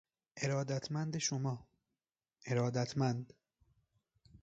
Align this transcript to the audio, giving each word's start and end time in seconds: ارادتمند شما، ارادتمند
ارادتمند 0.41 1.17
شما، 1.17 1.67
ارادتمند 2.45 3.33